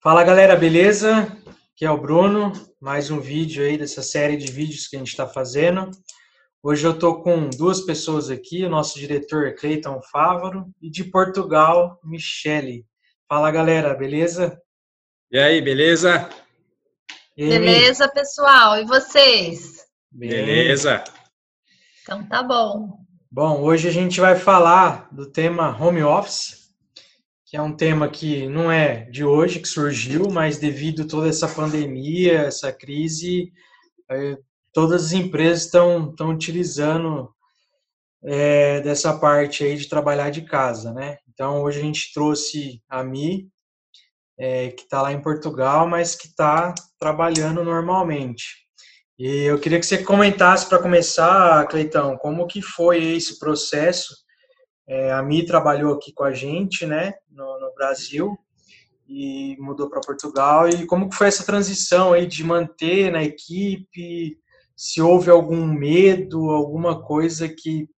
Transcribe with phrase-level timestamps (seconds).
[0.00, 1.26] Fala galera, beleza?
[1.74, 5.08] Aqui é o Bruno, mais um vídeo aí dessa série de vídeos que a gente
[5.08, 5.90] está fazendo.
[6.62, 11.98] Hoje eu estou com duas pessoas aqui, o nosso diretor Cleiton Fávaro e de Portugal,
[12.04, 12.86] Michele.
[13.28, 14.60] Fala galera, beleza?
[15.32, 16.28] E aí, beleza?
[17.36, 18.78] E aí, beleza, pessoal?
[18.78, 19.73] E vocês?
[20.14, 21.04] Beleza.
[22.02, 22.98] Então tá bom.
[23.30, 26.64] Bom, hoje a gente vai falar do tema home office
[27.54, 31.28] que é um tema que não é de hoje que surgiu, mas devido a toda
[31.28, 33.52] essa pandemia, essa crise,
[34.10, 34.36] é,
[34.72, 37.32] todas as empresas estão, estão utilizando
[38.24, 41.18] é, dessa parte aí de trabalhar de casa, né?
[41.32, 43.48] Então, hoje a gente trouxe a Mi,
[44.36, 48.63] é, que está lá em Portugal, mas que está trabalhando normalmente.
[49.18, 54.24] E eu queria que você comentasse para começar, Cleitão, como que foi esse processo
[54.86, 58.36] é, a Mi trabalhou aqui com a gente, né, no, no Brasil,
[59.08, 60.68] e mudou para Portugal.
[60.68, 64.38] E como que foi essa transição aí de manter na equipe?
[64.76, 67.88] Se houve algum medo, alguma coisa que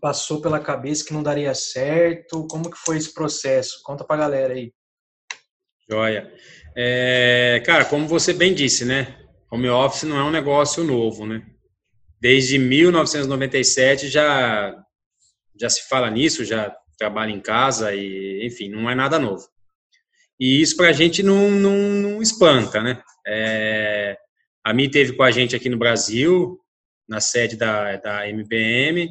[0.00, 2.46] passou pela cabeça que não daria certo?
[2.48, 3.80] Como que foi esse processo?
[3.84, 4.72] Conta para a galera aí.
[5.88, 6.32] Joia.
[6.76, 9.21] É, cara, como você bem disse, né?
[9.52, 11.42] Home office não é um negócio novo, né?
[12.18, 14.74] Desde 1997 já
[15.60, 19.46] já se fala nisso, já trabalha em casa e, enfim, não é nada novo.
[20.40, 23.02] E isso para a gente não, não, não, espanta, né?
[23.26, 24.16] É,
[24.64, 26.58] a Mi teve com a gente aqui no Brasil,
[27.06, 29.10] na sede da, da MBM.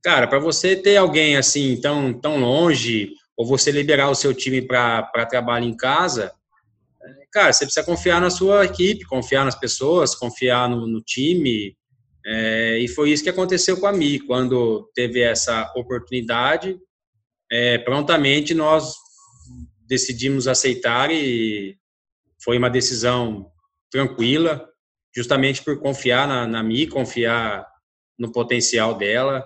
[0.00, 4.62] Cara, para você ter alguém assim tão, tão longe, ou você liberar o seu time
[4.62, 6.32] para trabalho em casa,
[7.34, 11.76] cara, você precisa confiar na sua equipe, confiar nas pessoas, confiar no, no time,
[12.24, 16.78] é, e foi isso que aconteceu com a Mi, quando teve essa oportunidade,
[17.50, 18.94] é, prontamente nós
[19.86, 21.76] decidimos aceitar e
[22.42, 23.50] foi uma decisão
[23.90, 24.66] tranquila,
[25.14, 27.66] justamente por confiar na, na Mi, confiar
[28.16, 29.44] no potencial dela.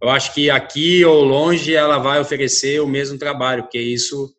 [0.00, 4.32] Eu acho que aqui ou longe ela vai oferecer o mesmo trabalho, porque isso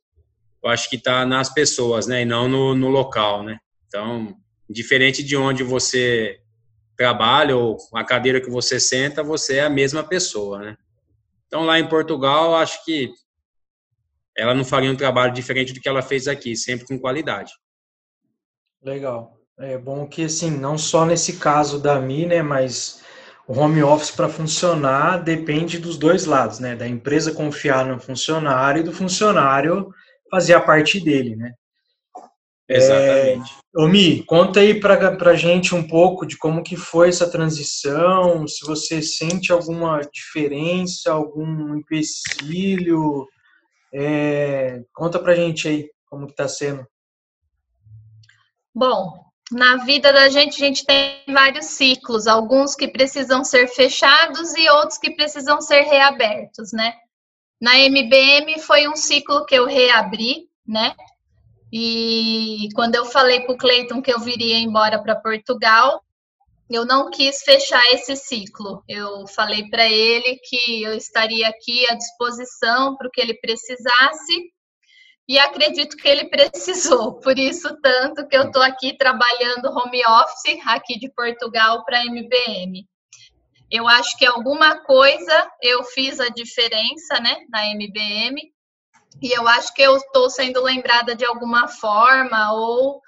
[0.63, 3.57] eu acho que está nas pessoas, né, e não no, no local, né.
[3.87, 4.35] Então,
[4.69, 6.39] diferente de onde você
[6.97, 10.77] trabalha ou a cadeira que você senta, você é a mesma pessoa, né?
[11.45, 13.11] Então, lá em Portugal, acho que
[14.35, 17.53] ela não faria um trabalho diferente do que ela fez aqui, sempre com qualidade.
[18.83, 19.37] Legal.
[19.57, 23.01] É bom que, assim, não só nesse caso da Mi, né, mas
[23.47, 26.75] o home office para funcionar depende dos dois lados, né?
[26.75, 29.91] Da empresa confiar no funcionário e do funcionário
[30.29, 31.53] fazer a parte dele, né?
[32.69, 33.53] Exatamente.
[33.53, 38.45] É, Omi, conta aí para a gente um pouco de como que foi essa transição,
[38.47, 43.25] se você sente alguma diferença, algum empecilho,
[43.93, 46.85] é, conta para a gente aí como que está sendo.
[48.75, 54.53] Bom, na vida da gente, a gente tem vários ciclos, alguns que precisam ser fechados
[54.55, 56.93] e outros que precisam ser reabertos, né?
[57.59, 60.95] Na MBM foi um ciclo que eu reabri, né?
[61.71, 66.01] E quando eu falei para o Cleiton que eu viria embora para Portugal,
[66.69, 68.83] eu não quis fechar esse ciclo.
[68.87, 74.51] Eu falei para ele que eu estaria aqui à disposição para o que ele precisasse
[75.27, 77.19] e acredito que ele precisou.
[77.19, 82.05] Por isso tanto que eu estou aqui trabalhando home office aqui de Portugal para a
[82.05, 82.85] MBM.
[83.69, 88.41] Eu acho que alguma coisa eu fiz a diferença, né, na MBM
[89.21, 93.01] e eu acho que eu estou sendo lembrada de alguma forma ou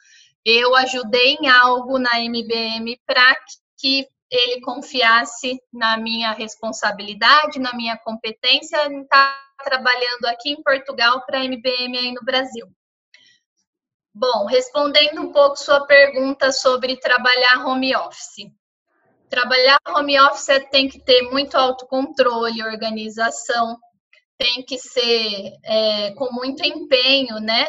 [0.44, 3.36] eu ajudei em algo na MBM para
[3.78, 10.62] que ele confiasse na minha responsabilidade, na minha competência em estar tá trabalhando aqui em
[10.62, 12.68] Portugal para a MBM aí no Brasil.
[14.14, 18.52] Bom, respondendo um pouco sua pergunta sobre trabalhar home office.
[19.30, 23.78] Trabalhar home office tem que ter muito autocontrole, organização,
[24.38, 27.68] tem que ser é, com muito empenho, né?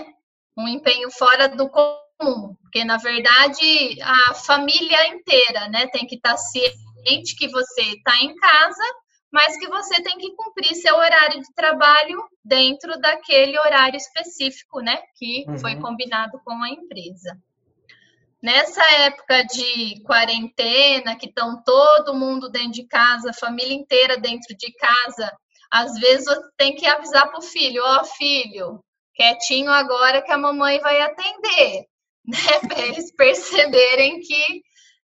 [0.57, 6.33] Um empenho fora do comum, porque na verdade a família inteira, né, tem que estar
[6.33, 8.85] tá ciente que você está em casa,
[9.33, 15.01] mas que você tem que cumprir seu horário de trabalho dentro daquele horário específico, né,
[15.17, 15.59] que uhum.
[15.59, 17.39] foi combinado com a empresa.
[18.43, 24.73] Nessa época de quarentena, que estão todo mundo dentro de casa, família inteira dentro de
[24.77, 25.31] casa,
[25.71, 28.85] às vezes você tem que avisar para o filho, ó oh, filho,
[29.15, 31.85] quietinho agora que a mamãe vai atender,
[32.27, 32.69] né?
[32.69, 34.63] Para eles perceberem que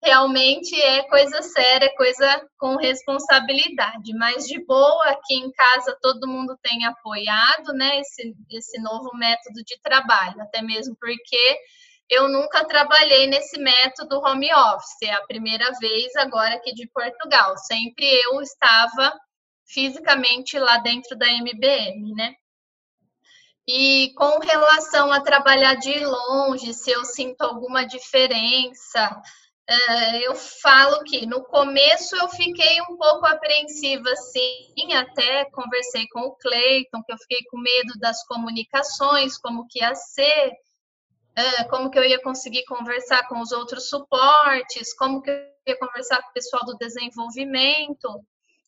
[0.04, 4.14] realmente é coisa séria, coisa com responsabilidade.
[4.18, 9.64] Mas de boa, aqui em casa todo mundo tem apoiado, né, esse, esse novo método
[9.66, 11.58] de trabalho, até mesmo porque
[12.10, 17.56] eu nunca trabalhei nesse método home office, é a primeira vez agora aqui de Portugal.
[17.58, 19.14] Sempre eu estava
[19.66, 22.34] fisicamente lá dentro da MBM, né?
[23.68, 29.22] E com relação a trabalhar de longe, se eu sinto alguma diferença,
[29.70, 36.22] é, eu falo que no começo eu fiquei um pouco apreensiva, sim, até conversei com
[36.22, 40.54] o Cleiton, que eu fiquei com medo das comunicações, como que ia ser,
[41.70, 46.22] como que eu ia conseguir conversar com os outros suportes, como que eu ia conversar
[46.22, 48.08] com o pessoal do desenvolvimento,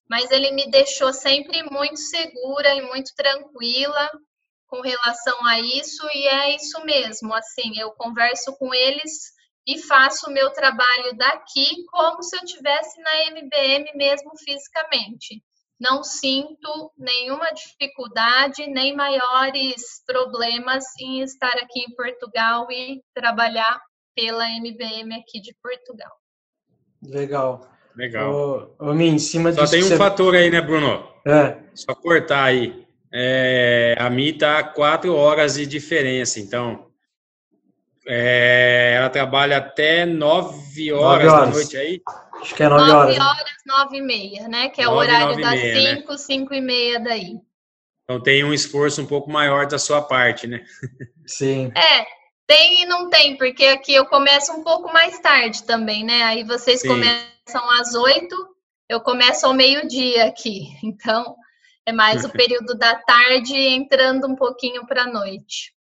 [0.09, 4.11] mas ele me deixou sempre muito segura e muito tranquila
[4.67, 9.33] com relação a isso, e é isso mesmo, assim, eu converso com eles
[9.67, 15.43] e faço o meu trabalho daqui como se eu tivesse na MBM mesmo fisicamente.
[15.81, 23.81] Não sinto nenhuma dificuldade nem maiores problemas em estar aqui em Portugal e trabalhar
[24.15, 26.11] pela MBM aqui de Portugal.
[27.01, 27.67] Legal.
[27.95, 28.75] Legal.
[28.79, 29.97] Ô, ô, em cima Só tem um você...
[29.97, 31.03] fator aí, né, Bruno?
[31.25, 31.57] É.
[31.73, 32.85] Só cortar aí.
[33.11, 36.90] É, a Mi tá quatro horas de diferença, então
[38.13, 42.01] é, ela trabalha até 9 horas, horas, da noite aí?
[42.41, 43.17] Acho que é 9 horas.
[43.17, 44.67] 9 horas, 9 e meia, né?
[44.67, 46.17] Que é 9, o horário das 5, né?
[46.17, 47.39] 5 e meia daí.
[48.03, 50.61] Então tem um esforço um pouco maior da sua parte, né?
[51.25, 51.71] Sim.
[51.73, 52.05] É,
[52.45, 56.23] tem e não tem, porque aqui eu começo um pouco mais tarde também, né?
[56.23, 56.89] Aí vocês Sim.
[56.89, 58.35] começam às 8,
[58.89, 60.67] eu começo ao meio-dia aqui.
[60.83, 61.37] Então,
[61.85, 65.73] é mais o período da tarde entrando um pouquinho para a noite.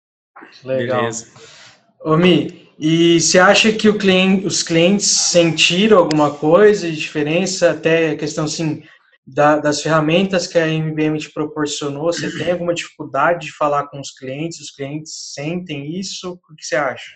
[0.62, 1.00] Legal.
[1.00, 1.59] Beleza.
[2.02, 8.10] Ô, Mi, e você acha que cliente, os clientes sentiram alguma coisa de diferença, até
[8.10, 8.82] a questão assim,
[9.26, 12.12] da, das ferramentas que a MBM te proporcionou?
[12.12, 14.60] Você tem alguma dificuldade de falar com os clientes?
[14.60, 16.40] Os clientes sentem isso?
[16.50, 17.12] O que você acha?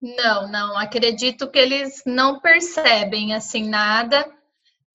[0.00, 0.76] Não, não.
[0.76, 4.30] Acredito que eles não percebem assim nada.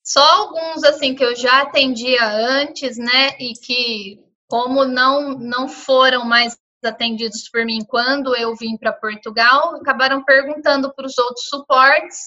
[0.04, 3.30] Só alguns assim que eu já atendia antes, né?
[3.40, 9.76] E que como não não foram mais atendidos por mim quando eu vim para Portugal,
[9.76, 12.18] acabaram perguntando para os outros suportes,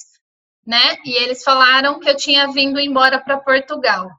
[0.66, 0.96] né?
[1.04, 4.10] E eles falaram que eu tinha vindo embora para Portugal.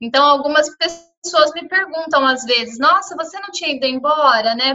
[0.00, 4.74] Então, algumas pessoas me perguntam às vezes: Nossa, você não tinha ido embora, né?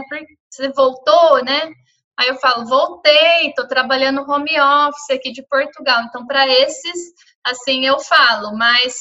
[0.50, 1.72] Você voltou, né?
[2.18, 6.02] Aí eu falo: Voltei, estou trabalhando home office aqui de Portugal.
[6.04, 7.12] Então, para esses,
[7.44, 8.94] assim eu falo, mas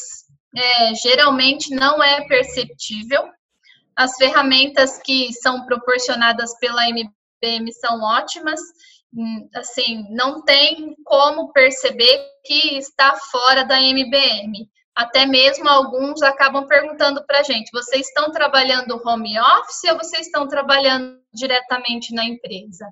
[0.56, 3.24] é, geralmente não é perceptível
[4.00, 8.62] as ferramentas que são proporcionadas pela MBM são ótimas.
[9.14, 14.70] Hum, assim, não tem como perceber que está fora da MBM.
[14.96, 20.28] Até mesmo alguns acabam perguntando para a gente: vocês estão trabalhando home office ou vocês
[20.28, 22.90] estão trabalhando diretamente na empresa?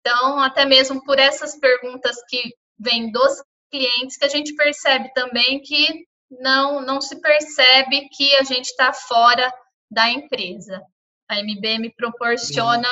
[0.00, 5.62] Então, até mesmo por essas perguntas que vêm dos clientes, que a gente percebe também
[5.62, 9.50] que não, não se percebe que a gente está fora
[9.92, 10.82] da empresa.
[11.28, 12.88] A MBM proporciona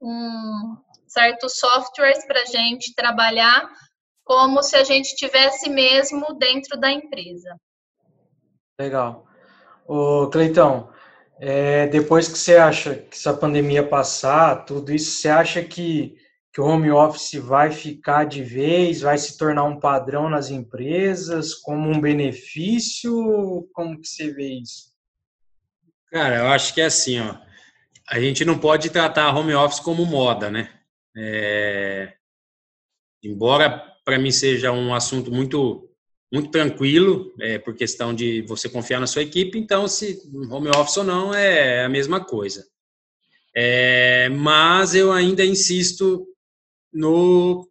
[0.00, 3.70] um certos softwares para a gente trabalhar
[4.24, 7.56] como se a gente tivesse mesmo dentro da empresa.
[8.78, 9.24] Legal.
[9.86, 10.90] O Cleitão,
[11.38, 16.16] é, depois que você acha que essa pandemia passar, tudo isso, você acha que,
[16.52, 21.54] que o home office vai ficar de vez, vai se tornar um padrão nas empresas,
[21.54, 23.68] como um benefício?
[23.72, 24.95] Como que você vê isso?
[26.10, 27.36] Cara, eu acho que é assim, ó.
[28.08, 30.72] A gente não pode tratar home office como moda, né?
[31.16, 32.14] É...
[33.22, 33.68] Embora
[34.04, 35.82] para mim seja um assunto muito
[36.32, 40.20] muito tranquilo, é, por questão de você confiar na sua equipe, então se
[40.50, 42.66] home office ou não é a mesma coisa.
[43.54, 46.26] É, mas eu ainda insisto
[46.92, 47.66] no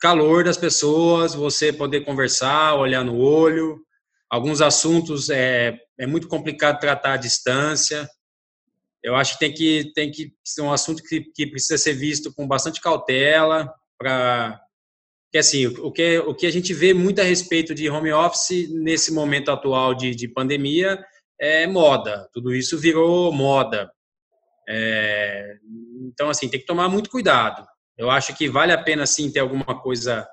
[0.00, 3.80] calor das pessoas, você poder conversar, olhar no olho.
[4.30, 8.08] Alguns assuntos é, é muito complicado tratar à distância.
[9.02, 12.32] Eu acho que tem que, tem que ser um assunto que, que precisa ser visto
[12.34, 14.60] com bastante cautela, para
[15.30, 18.68] que assim, o que, o que a gente vê muito a respeito de home office
[18.70, 20.98] nesse momento atual de, de pandemia
[21.38, 22.28] é moda.
[22.32, 23.90] Tudo isso virou moda.
[24.68, 25.56] É,
[26.06, 27.66] então, assim, tem que tomar muito cuidado.
[27.96, 30.26] Eu acho que vale a pena, sim, ter alguma coisa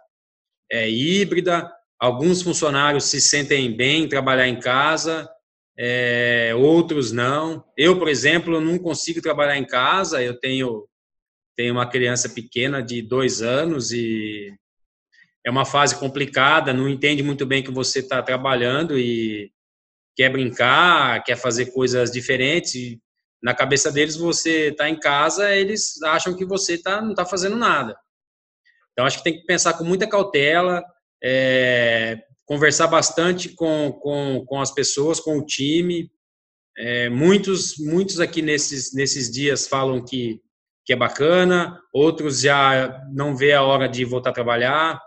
[0.72, 1.72] é, híbrida.
[2.00, 5.30] Alguns funcionários se sentem bem em trabalhar em casa,
[5.78, 7.64] é, outros não.
[7.78, 10.88] Eu, por exemplo, não consigo trabalhar em casa, eu tenho,
[11.56, 14.54] tenho uma criança pequena de dois anos e
[15.46, 19.52] é uma fase complicada, não entende muito bem que você está trabalhando e
[20.16, 22.98] quer brincar, quer fazer coisas diferentes.
[23.44, 27.56] na cabeça deles, você está em casa, eles acham que você tá, não está fazendo
[27.56, 27.96] nada.
[28.92, 30.84] Então, acho que tem que pensar com muita cautela,
[31.24, 36.12] é, conversar bastante com, com, com as pessoas, com o time.
[36.78, 40.42] É, muitos, muitos aqui nesses, nesses dias falam que,
[40.86, 45.02] que é bacana, outros já não vê a hora de voltar a trabalhar.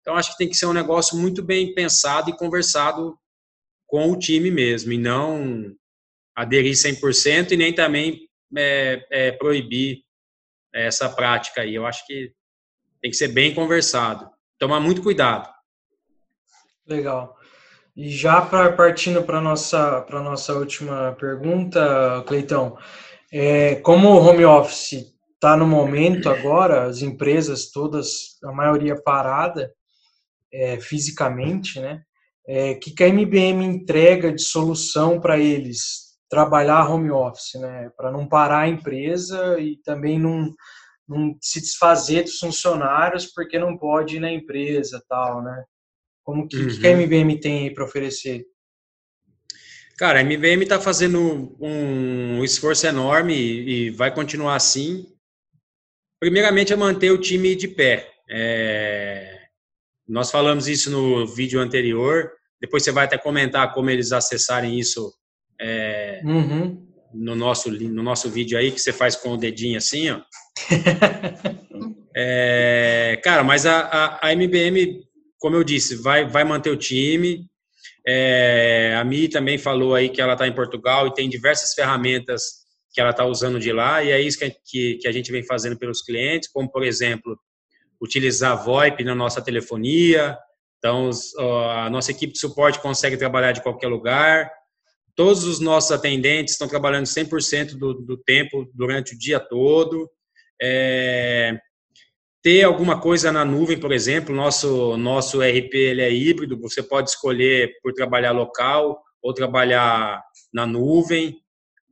[0.00, 3.16] Então, acho que tem que ser um negócio muito bem pensado e conversado
[3.86, 5.76] com o time mesmo, e não
[6.34, 8.26] aderir 100% e nem também
[8.56, 10.02] é, é, proibir
[10.72, 11.74] essa prática aí.
[11.74, 12.32] Eu acho que
[13.02, 14.30] tem que ser bem conversado.
[14.58, 15.52] Tomar muito cuidado.
[16.86, 17.36] Legal.
[17.96, 22.78] E já pra, partindo para a nossa, nossa última pergunta, Cleitão,
[23.30, 29.72] é, como o home office está no momento agora, as empresas todas, a maioria parada,
[30.52, 32.02] é, fisicamente, né?
[32.46, 37.90] É, que, que a MBM entrega de solução para eles trabalhar home office, né?
[37.96, 40.52] Para não parar a empresa e também não,
[41.06, 45.64] não se desfazer dos funcionários porque não pode ir na empresa tal, né?
[46.22, 46.80] Como que, uhum.
[46.80, 48.44] que a MBM tem aí para oferecer?
[49.96, 55.06] Cara, a MBM está fazendo um esforço enorme e vai continuar assim.
[56.20, 58.08] Primeiramente, é manter o time de pé.
[58.30, 59.42] É,
[60.08, 62.32] nós falamos isso no vídeo anterior.
[62.60, 65.12] Depois você vai até comentar como eles acessarem isso
[65.60, 66.86] é, uhum.
[67.12, 70.20] no, nosso, no nosso vídeo aí, que você faz com o dedinho assim, ó.
[72.14, 75.02] é, cara, mas a, a, a, MBM,
[75.42, 77.50] como eu disse, vai, vai manter o time.
[78.06, 82.62] É, a Mi também falou aí que ela está em Portugal e tem diversas ferramentas
[82.94, 85.42] que ela está usando de lá, e é isso que, que, que a gente vem
[85.42, 87.36] fazendo pelos clientes, como, por exemplo,
[88.00, 90.38] utilizar VoIP na nossa telefonia.
[90.78, 91.10] Então,
[91.70, 94.48] a nossa equipe de suporte consegue trabalhar de qualquer lugar.
[95.16, 100.08] Todos os nossos atendentes estão trabalhando 100% do, do tempo durante o dia todo.
[100.60, 101.58] É,
[102.42, 107.10] ter alguma coisa na nuvem, por exemplo, nosso nosso RP ele é híbrido, você pode
[107.10, 110.20] escolher por trabalhar local ou trabalhar
[110.52, 111.38] na nuvem.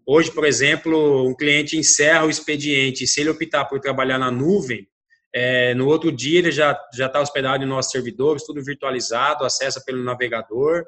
[0.04, 4.88] Hoje, por exemplo, um cliente encerra o expediente, se ele optar por trabalhar na nuvem,
[5.32, 9.80] é, no outro dia ele já já está hospedado em nossos servidores, tudo virtualizado, acessa
[9.86, 10.84] pelo navegador,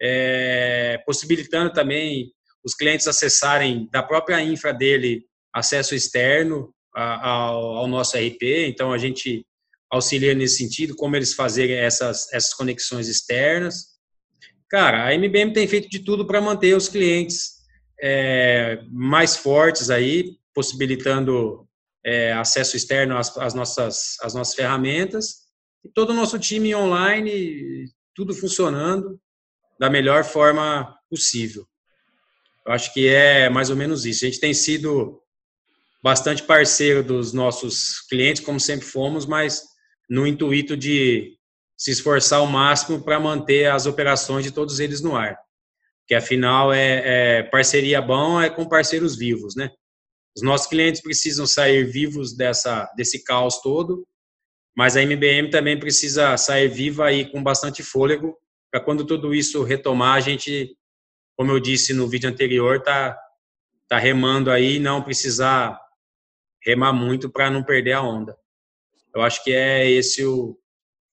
[0.00, 2.30] é, possibilitando também
[2.64, 8.68] os clientes acessarem da própria infra dele acesso externo ao, ao nosso RP.
[8.68, 9.44] Então a gente
[9.90, 13.96] auxilia nesse sentido, como eles fazerem essas essas conexões externas.
[14.68, 17.56] Cara, a MBM tem feito de tudo para manter os clientes
[18.02, 21.66] é, mais fortes aí, possibilitando
[22.04, 25.46] é, acesso externo às, às, nossas, às nossas ferramentas,
[25.84, 29.20] e todo o nosso time online, tudo funcionando
[29.78, 31.66] da melhor forma possível.
[32.66, 34.24] Eu acho que é mais ou menos isso.
[34.24, 35.22] A gente tem sido
[36.06, 39.64] bastante parceiro dos nossos clientes, como sempre fomos, mas
[40.08, 41.36] no intuito de
[41.76, 45.36] se esforçar ao máximo para manter as operações de todos eles no ar.
[46.06, 49.68] Que afinal é, é parceria bom é com parceiros vivos, né?
[50.36, 54.06] Os nossos clientes precisam sair vivos dessa, desse caos todo,
[54.76, 58.38] mas a MBM também precisa sair viva e com bastante fôlego,
[58.70, 60.72] para quando tudo isso retomar, a gente,
[61.36, 63.18] como eu disse no vídeo anterior, tá,
[63.88, 65.84] tá remando aí, não precisar
[66.66, 68.36] remar muito para não perder a onda.
[69.14, 70.58] Eu acho que é esse o,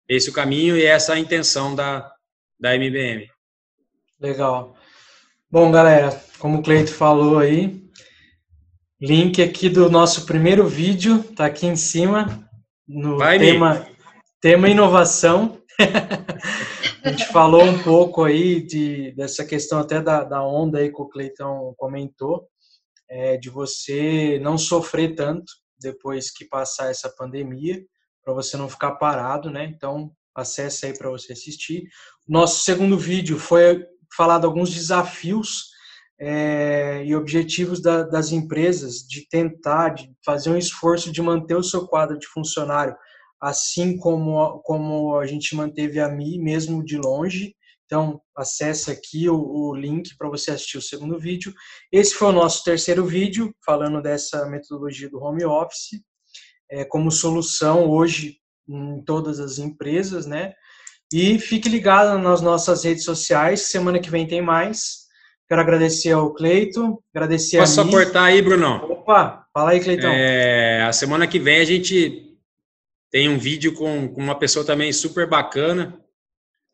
[0.10, 2.12] esse o caminho e essa a intenção da,
[2.60, 3.30] da MBM.
[4.20, 4.76] Legal.
[5.50, 7.84] Bom, galera, como o Cleito falou aí,
[9.00, 12.50] Link aqui do nosso primeiro vídeo, tá aqui em cima,
[12.88, 13.86] no Vai tema,
[14.42, 15.62] tema inovação.
[17.04, 21.02] a gente falou um pouco aí de, dessa questão até da, da onda aí que
[21.02, 22.48] o Cleitão comentou,
[23.10, 27.84] é, de você não sofrer tanto depois que passar essa pandemia,
[28.24, 29.66] para você não ficar parado, né?
[29.66, 31.84] Então, acesse aí para você assistir.
[32.28, 35.74] Nosso segundo vídeo foi falado alguns desafios
[36.20, 41.64] é, e objetivos da, das empresas de tentar, de fazer um esforço de manter o
[41.64, 42.96] seu quadro de funcionário,
[43.42, 47.56] assim como, como a gente manteve a Mi, mesmo de longe.
[47.86, 51.54] Então, acesse aqui o, o link para você assistir o segundo vídeo.
[51.92, 56.02] Esse foi o nosso terceiro vídeo, falando dessa metodologia do home office,
[56.72, 58.38] é, como solução hoje
[58.68, 60.54] em todas as empresas, né?
[61.14, 65.04] E fique ligado nas nossas redes sociais, semana que vem tem mais.
[65.48, 68.78] Quero agradecer ao Cleito, agradecer Posso a Posso só cortar aí, Bruno?
[68.86, 70.12] Opa, fala aí, Cleitão.
[70.12, 72.40] É, a semana que vem a gente
[73.12, 76.03] tem um vídeo com, com uma pessoa também super bacana.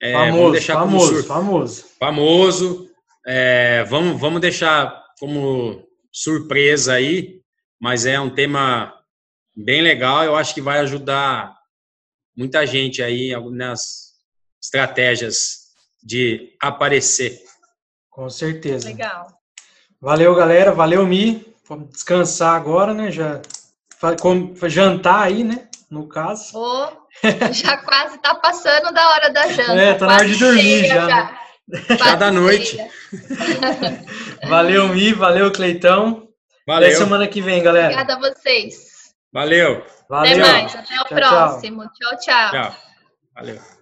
[0.01, 1.23] É, famoso, famoso, sur...
[1.23, 1.85] famoso.
[1.99, 2.89] Famoso.
[3.25, 7.41] É, vamos, vamos deixar como surpresa aí,
[7.79, 8.93] mas é um tema
[9.55, 10.23] bem legal.
[10.23, 11.55] Eu acho que vai ajudar
[12.35, 14.13] muita gente aí nas
[14.61, 15.69] estratégias
[16.01, 17.43] de aparecer.
[18.09, 18.87] Com certeza.
[18.87, 19.27] Legal.
[19.99, 20.71] Valeu, galera.
[20.71, 21.45] Valeu, Mi.
[21.67, 23.11] Vamos descansar agora, né?
[23.11, 23.41] Já
[24.67, 25.67] jantar aí, né?
[25.89, 26.57] No caso.
[26.57, 26.89] Oh,
[27.51, 29.73] já quase tá passando da hora da janta.
[29.73, 31.09] É, tá na hora de dormir já.
[31.09, 31.39] já.
[31.99, 32.79] Já da noite.
[34.49, 35.13] valeu, Mi.
[35.13, 36.27] Valeu, Cleitão.
[36.65, 36.87] Valeu.
[36.87, 37.93] Até semana que vem, galera.
[37.93, 38.75] Obrigada a vocês.
[39.31, 39.85] Valeu.
[40.09, 40.31] Valeu.
[40.31, 40.75] Até mais.
[40.75, 41.83] Até o tchau, próximo.
[41.83, 42.51] Tchau, tchau.
[42.51, 42.75] Tchau.
[43.35, 43.78] Valeu.